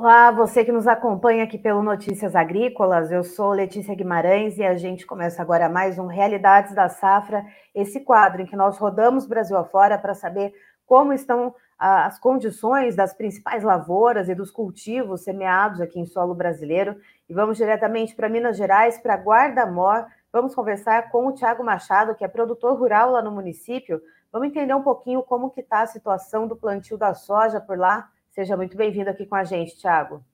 [0.00, 4.76] Olá, você que nos acompanha aqui pelo Notícias Agrícolas, eu sou Letícia Guimarães e a
[4.76, 9.56] gente começa agora mais um Realidades da Safra, esse quadro em que nós rodamos Brasil
[9.56, 10.54] afora para saber
[10.86, 16.94] como estão as condições das principais lavouras e dos cultivos semeados aqui em solo brasileiro.
[17.28, 20.06] E vamos diretamente para Minas Gerais, para Guarda-Mor.
[20.32, 24.00] Vamos conversar com o Tiago Machado, que é produtor rural lá no município.
[24.30, 28.08] Vamos entender um pouquinho como que está a situação do plantio da soja por lá
[28.38, 30.24] Seja muito bem-vindo aqui com a gente, Tiago.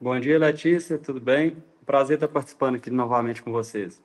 [0.00, 1.62] Bom dia, Letícia, tudo bem?
[1.84, 4.02] Prazer estar participando aqui novamente com vocês.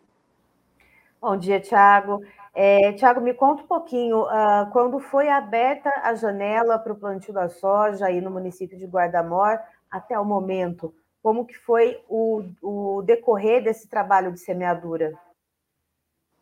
[1.21, 2.21] Bom dia, Tiago.
[2.53, 7.33] É, Tiago, me conta um pouquinho, uh, quando foi aberta a janela para o plantio
[7.33, 9.57] da soja aí no município de Guardamor,
[9.89, 15.17] até o momento, como que foi o, o decorrer desse trabalho de semeadura?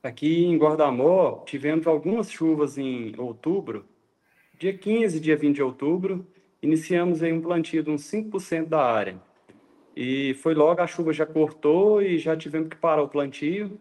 [0.02, 3.86] Aqui em Guardamor, tivemos algumas chuvas em outubro,
[4.58, 6.26] dia 15, dia 20 de outubro,
[6.64, 9.22] iniciamos aí um plantio de uns 5% da área.
[9.96, 13.78] E foi logo, a chuva já cortou e já tivemos que parar o plantio.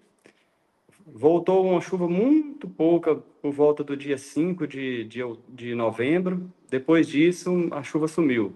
[1.07, 6.51] Voltou uma chuva muito pouca por volta do dia 5 de, de, de novembro.
[6.68, 8.52] Depois disso, a chuva sumiu.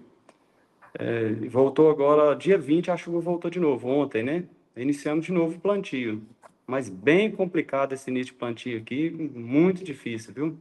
[0.93, 4.43] É, voltou agora, dia 20, a chuva voltou de novo, ontem, né?
[4.75, 6.21] Iniciamos de novo o plantio.
[6.65, 10.57] Mas bem complicado esse início de plantio aqui, muito difícil, viu?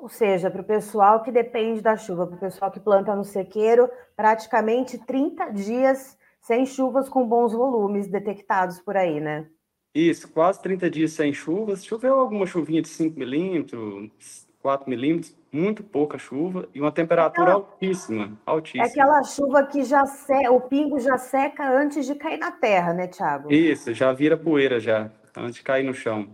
[0.00, 3.22] Ou seja, para o pessoal que depende da chuva, para o pessoal que planta no
[3.22, 9.46] sequeiro, praticamente 30 dias sem chuvas com bons volumes detectados por aí, né?
[9.94, 11.84] Isso, quase 30 dias sem chuvas.
[11.84, 17.66] Choveu alguma chuvinha de 5 milímetros, 4 milímetros, muito pouca chuva e uma temperatura aquela,
[17.66, 18.84] altíssima, altíssima.
[18.84, 22.94] É aquela chuva que já se, o pingo já seca antes de cair na terra,
[22.94, 23.52] né, Tiago?
[23.52, 26.26] Isso, já vira poeira já, antes de cair no chão.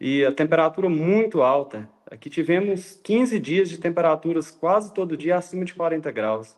[0.00, 5.64] E a temperatura muito alta, Aqui tivemos 15 dias de temperaturas quase todo dia acima
[5.64, 6.56] de 40 graus.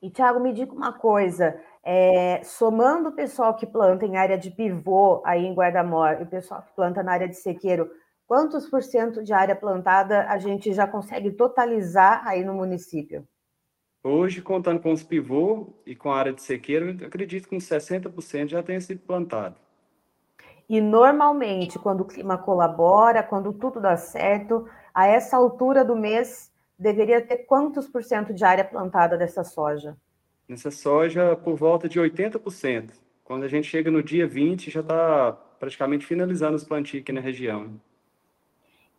[0.00, 4.50] E, Tiago, me diga uma coisa: é, somando o pessoal que planta em área de
[4.50, 7.90] pivô aí em Guardamor e o pessoal que planta na área de sequeiro,
[8.26, 13.26] quantos por cento de área plantada a gente já consegue totalizar aí no município?
[14.04, 18.48] Hoje, contando com os pivô e com a área de sequeiro, acredito que uns 60%
[18.48, 19.56] já tenha sido plantado.
[20.68, 26.52] E normalmente, quando o clima colabora, quando tudo dá certo, a essa altura do mês,
[26.78, 29.96] deveria ter quantos por cento de área plantada dessa soja?
[30.46, 32.90] Nessa soja, por volta de 80%.
[33.24, 37.20] Quando a gente chega no dia 20, já está praticamente finalizando os plantios aqui na
[37.20, 37.80] região.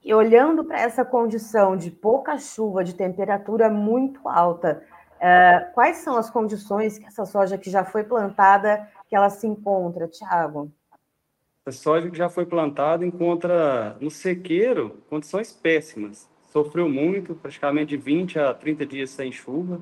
[0.04, 4.84] E olhando para essa condição de pouca chuva, de temperatura muito alta,
[5.18, 9.46] uh, quais são as condições que essa soja que já foi plantada, que ela se
[9.46, 10.72] encontra, Tiago?
[11.70, 16.28] A soja que já foi plantada encontra no sequeiro condições péssimas.
[16.52, 19.80] Sofreu muito, praticamente de 20 a 30 dias sem chuva,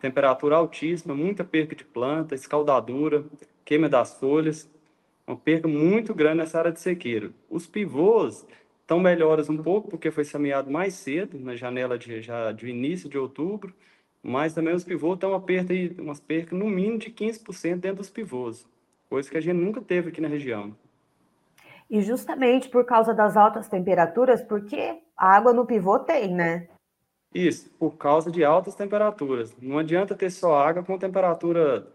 [0.00, 3.24] temperatura altíssima, muita perca de planta, escaldadura,
[3.64, 4.70] queima das folhas,
[5.26, 7.34] uma perca muito grande nessa área de sequeiro.
[7.50, 8.46] Os pivôs
[8.82, 13.08] estão melhores um pouco, porque foi semeado mais cedo, na janela de, já de início
[13.08, 13.74] de outubro,
[14.22, 18.08] mas também os pivôs estão uma perca, umas percas no mínimo de 15% dentro dos
[18.08, 18.64] pivôs,
[19.10, 20.76] coisa que a gente nunca teve aqui na região.
[21.94, 26.66] E justamente por causa das altas temperaturas, porque a água no pivô tem, né?
[27.32, 29.54] Isso, por causa de altas temperaturas.
[29.62, 31.86] Não adianta ter só água com temperatura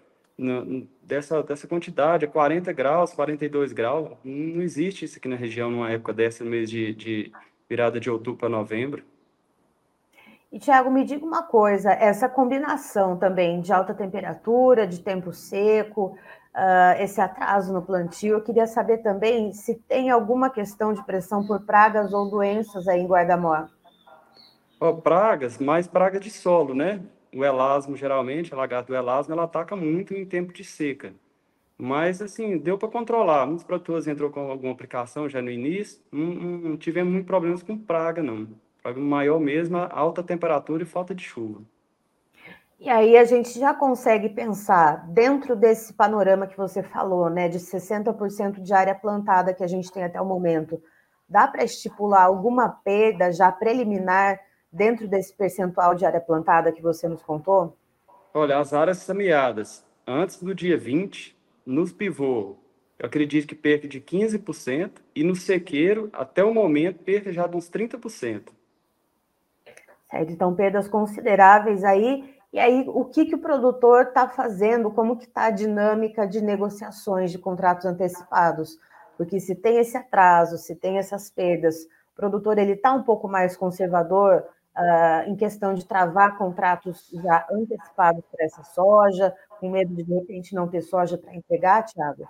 [1.04, 4.12] dessa, dessa quantidade, 40 graus, 42 graus.
[4.24, 7.34] Não existe isso aqui na região numa época dessa, no mês de, de
[7.70, 9.04] virada de outubro para novembro.
[10.50, 16.18] E, Tiago, me diga uma coisa: essa combinação também de alta temperatura, de tempo seco,
[16.60, 18.36] uh, esse atraso no plantio.
[18.36, 23.00] Eu queria saber também se tem alguma questão de pressão por pragas ou doenças aí
[23.00, 23.70] em Guardamor.
[24.80, 27.02] Oh, pragas, mais praga de solo, né?
[27.34, 31.14] o elasmo, geralmente, a lagarta do elasmo, ela ataca muito em tempo de seca.
[31.78, 33.46] Mas, assim, deu para controlar.
[33.46, 37.78] Muitos produtores entrou com alguma aplicação já no início, não, não tivemos muitos problemas com
[37.78, 38.48] praga, não.
[38.82, 41.62] Problema maior mesmo alta temperatura e falta de chuva.
[42.80, 47.60] E aí a gente já consegue pensar, dentro desse panorama que você falou, né, de
[47.60, 50.82] 60% de área plantada que a gente tem até o momento,
[51.28, 54.40] dá para estipular alguma perda já preliminar
[54.72, 57.76] dentro desse percentual de área plantada que você nos contou?
[58.34, 62.56] Olha, as áreas semeadas antes do dia 20, nos pivô,
[62.98, 67.58] eu acredito que perca de 15%, e no sequeiro, até o momento, perca já de
[67.58, 68.54] uns 30%.
[70.10, 74.90] Certo, então perdas consideráveis aí, e aí, o que, que o produtor está fazendo?
[74.90, 78.80] Como que está a dinâmica de negociações de contratos antecipados?
[79.16, 83.28] Porque se tem esse atraso, se tem essas perdas, o produtor ele está um pouco
[83.28, 89.94] mais conservador uh, em questão de travar contratos já antecipados para essa soja, com medo
[89.94, 92.28] de de repente não ter soja para entregar, Tiago?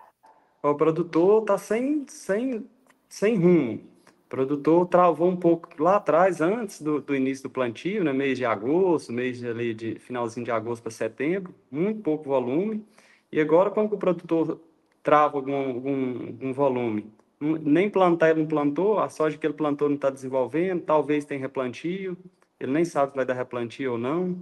[0.61, 2.69] O produtor está sem, sem,
[3.07, 3.98] sem rumo
[4.29, 8.45] produtor travou um pouco lá atrás, antes do, do, início do plantio, né, mês de
[8.45, 12.85] agosto, mês de, de finalzinho de agosto para setembro, muito pouco volume.
[13.31, 14.59] E agora, que o produtor
[15.03, 17.11] trava algum, algum, algum volume?
[17.41, 21.39] Nem plantar ele não plantou, a soja que ele plantou não está desenvolvendo, talvez tenha
[21.39, 22.17] replantio,
[22.59, 24.37] ele nem sabe se vai dar replantio ou não.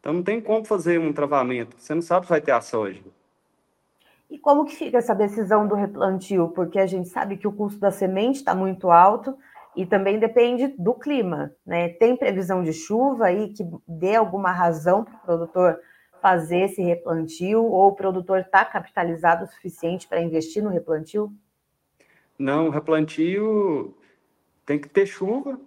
[0.00, 3.02] Então não tem como fazer um travamento, você não sabe se vai ter a soja.
[4.28, 6.48] E como que fica essa decisão do replantio?
[6.48, 9.36] Porque a gente sabe que o custo da semente está muito alto
[9.76, 11.90] e também depende do clima, né?
[11.90, 15.78] Tem previsão de chuva aí que dê alguma razão para o produtor
[16.20, 21.32] fazer esse replantio ou o produtor está capitalizado o suficiente para investir no replantio?
[22.38, 23.96] Não, o replantio
[24.64, 25.60] tem que ter chuva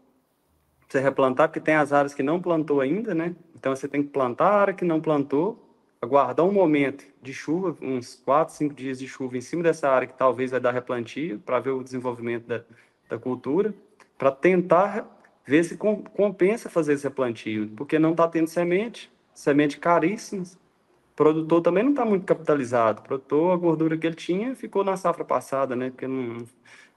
[0.90, 3.36] você replantar, porque tem as áreas que não plantou ainda, né?
[3.56, 5.69] Então você tem que plantar a área que não plantou
[6.02, 10.08] aguardar um momento de chuva, uns 4, 5 dias de chuva em cima dessa área
[10.08, 12.64] que talvez vai dar replantio, para ver o desenvolvimento da,
[13.10, 13.74] da cultura,
[14.18, 15.08] para tentar
[15.46, 21.62] ver se compensa fazer esse replantio, porque não está tendo semente, semente caríssima, o produtor
[21.62, 25.26] também não está muito capitalizado, o produtor, a gordura que ele tinha ficou na safra
[25.26, 26.46] passada, né, porque não,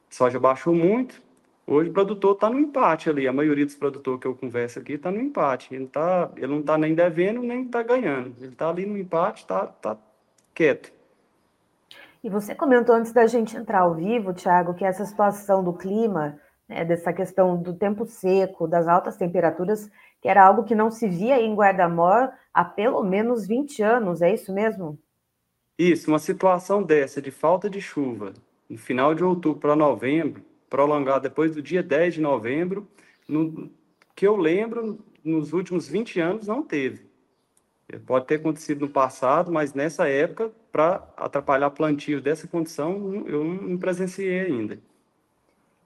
[0.08, 1.20] soja baixou muito,
[1.66, 3.28] Hoje o produtor está no empate ali.
[3.28, 5.74] A maioria dos produtores que eu converso aqui está no empate.
[5.74, 8.34] Ele, tá, ele não está nem devendo, nem está ganhando.
[8.40, 9.96] Ele está ali no empate, está tá
[10.54, 10.92] quieto.
[12.22, 16.38] E você comentou antes da gente entrar ao vivo, Tiago, que essa situação do clima,
[16.68, 21.08] né, dessa questão do tempo seco, das altas temperaturas, que era algo que não se
[21.08, 24.98] via em Guardamor há pelo menos 20 anos, é isso mesmo?
[25.76, 28.32] Isso, uma situação dessa de falta de chuva,
[28.70, 32.88] no final de outubro para novembro, prolongar depois do dia 10 de novembro,
[33.28, 33.70] no,
[34.16, 37.12] que eu lembro, nos últimos 20 anos não teve.
[38.06, 43.76] Pode ter acontecido no passado, mas nessa época, para atrapalhar plantio dessa condição, eu não
[43.76, 44.78] presenciei ainda.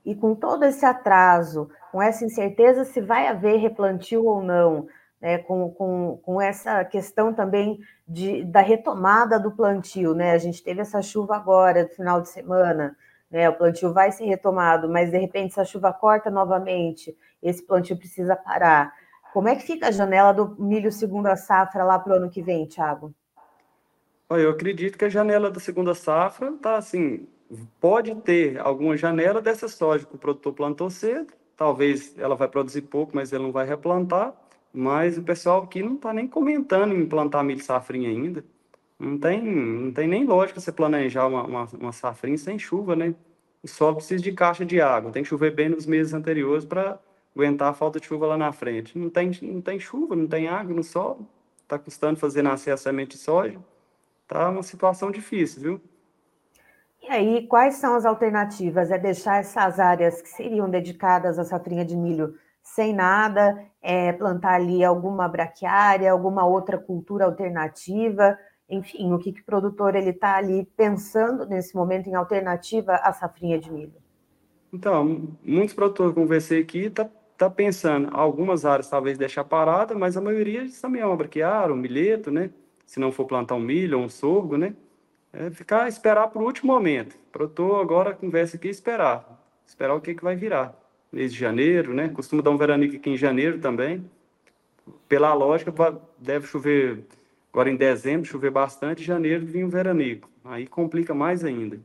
[0.04, 4.86] E com todo esse atraso, com essa incerteza se vai haver replantio ou não,
[5.20, 10.30] né, com, com, com essa questão também de, da retomada do plantio, né?
[10.30, 12.96] A gente teve essa chuva agora, no final de semana,
[13.30, 13.48] né?
[13.48, 17.96] O plantio vai ser retomado, mas de repente se a chuva corta novamente, esse plantio
[17.96, 18.92] precisa parar.
[19.32, 22.42] Como é que fica a janela do milho segunda safra lá para o ano que
[22.42, 23.14] vem, Thiago?
[24.30, 27.28] Eu acredito que a janela da segunda safra está assim,
[27.80, 32.82] pode ter alguma janela dessa soja que o produtor plantou cedo, talvez ela vai produzir
[32.82, 34.34] pouco, mas ele não vai replantar,
[34.72, 38.44] mas o pessoal aqui não está nem comentando em plantar milho safrinha ainda.
[38.98, 43.14] Não tem, não tem nem lógica você planejar uma, uma, uma safrinha sem chuva, né?
[43.62, 46.98] O solo precisa de caixa de água, tem que chover bem nos meses anteriores para
[47.34, 48.96] aguentar a falta de chuva lá na frente.
[48.98, 51.26] Não tem, não tem chuva, não tem água no solo,
[51.62, 53.58] está custando fazer nascer a semente de soja.
[54.26, 55.80] Tá uma situação difícil, viu?
[57.02, 58.90] E aí, quais são as alternativas?
[58.90, 64.54] É deixar essas áreas que seriam dedicadas à safrinha de milho sem nada, é plantar
[64.54, 68.36] ali alguma braquiária, alguma outra cultura alternativa?
[68.68, 73.12] Enfim, o que, que o produtor ele está ali pensando nesse momento em alternativa à
[73.12, 73.94] safrinha de milho?
[74.72, 77.08] Então, muitos produtores que conversei aqui tá,
[77.38, 81.76] tá pensando, algumas áreas talvez deixar parada, mas a maioria também é uma braquiária, um
[81.76, 82.50] milheto, né?
[82.84, 84.74] Se não for plantar um milho ou um sorgo, né?
[85.32, 87.14] É ficar, esperar para o último momento.
[87.14, 89.42] O produtor agora conversa aqui esperar.
[89.66, 90.74] Esperar o que, que vai virar.
[91.12, 92.08] Mês de janeiro, né?
[92.08, 94.08] Costuma dar um veranico aqui em janeiro também.
[95.08, 95.72] Pela lógica,
[96.18, 97.04] deve chover
[97.56, 100.28] Agora, em dezembro, chover bastante, janeiro vinha o veranico.
[100.44, 101.80] Aí complica mais ainda.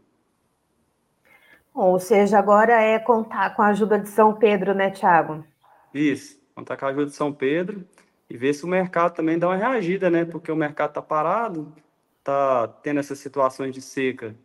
[1.73, 5.45] Ou seja, agora é contar com a ajuda de São Pedro, né, Tiago?
[5.93, 7.85] Isso, contar com a ajuda de São Pedro.
[8.29, 10.25] e ver se o mercado também dá uma reagida, né?
[10.25, 11.71] Porque o mercado está parado,
[12.19, 14.35] está tendo essas situações de seca,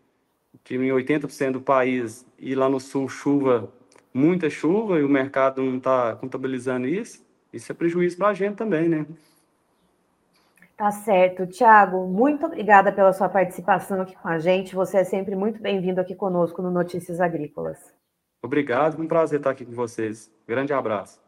[0.62, 3.68] que em 80% do país e lá no sul chuva,
[4.14, 7.26] muita chuva, e o mercado não está contabilizando isso.
[7.52, 9.04] Isso é prejuízo para a gente também, né?
[10.76, 11.46] Tá certo.
[11.46, 14.74] Tiago, muito obrigada pela sua participação aqui com a gente.
[14.74, 17.94] Você é sempre muito bem-vindo aqui conosco no Notícias Agrícolas.
[18.42, 20.30] Obrigado, um prazer estar aqui com vocês.
[20.46, 21.18] Grande abraço.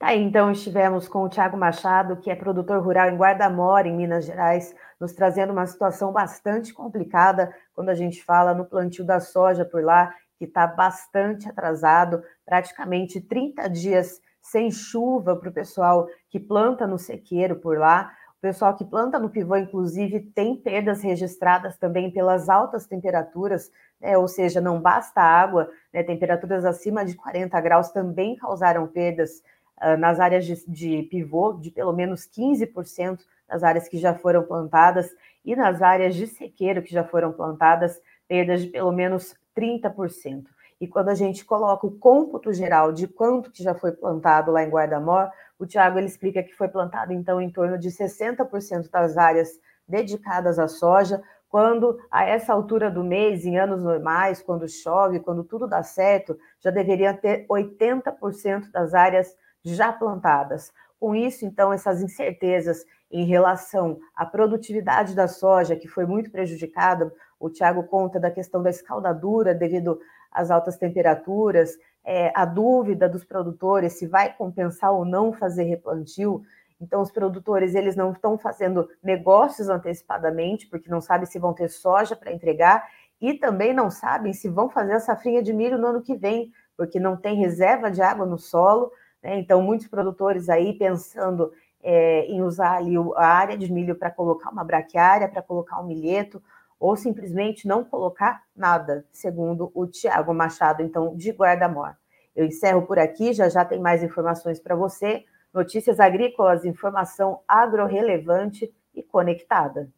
[0.00, 4.24] Tá então, estivemos com o Tiago Machado, que é produtor rural em Guardamora, em Minas
[4.24, 9.64] Gerais, nos trazendo uma situação bastante complicada quando a gente fala no plantio da soja
[9.64, 16.40] por lá, que está bastante atrasado, praticamente 30 dias sem chuva para o pessoal que
[16.40, 18.12] planta no sequeiro por lá.
[18.38, 24.16] O pessoal que planta no pivô, inclusive, tem perdas registradas também pelas altas temperaturas, né?
[24.16, 26.02] ou seja, não basta água, né?
[26.02, 29.42] temperaturas acima de 40 graus também causaram perdas
[29.82, 34.44] uh, nas áreas de, de pivô, de pelo menos 15% das áreas que já foram
[34.44, 35.10] plantadas,
[35.44, 40.44] e nas áreas de sequeiro que já foram plantadas, perdas de pelo menos 30%.
[40.80, 44.62] E quando a gente coloca o cômputo geral de quanto que já foi plantado lá
[44.62, 49.48] em Guardamor, o Tiago explica que foi plantado então em torno de 60% das áreas
[49.88, 55.42] dedicadas à soja, quando a essa altura do mês, em anos normais, quando chove, quando
[55.42, 60.72] tudo dá certo, já deveria ter 80% das áreas já plantadas.
[61.00, 67.10] Com isso, então, essas incertezas em relação à produtividade da soja, que foi muito prejudicada,
[67.40, 69.98] o Tiago conta da questão da escaldadura devido
[70.30, 76.42] às altas temperaturas, é, a dúvida dos produtores se vai compensar ou não fazer replantio.
[76.80, 81.68] Então, os produtores eles não estão fazendo negócios antecipadamente, porque não sabem se vão ter
[81.68, 82.86] soja para entregar
[83.20, 86.52] e também não sabem se vão fazer a safrinha de milho no ano que vem,
[86.76, 88.92] porque não tem reserva de água no solo.
[89.22, 89.38] Né?
[89.38, 94.50] Então, muitos produtores aí pensando é, em usar ali a área de milho para colocar
[94.50, 96.42] uma braquiária, para colocar um milheto,
[96.78, 101.94] ou simplesmente não colocar nada, segundo o Tiago Machado, então, de Guardamor.
[102.34, 105.24] Eu encerro por aqui, já já tem mais informações para você.
[105.52, 109.90] Notícias agrícolas, informação agro-relevante e conectada.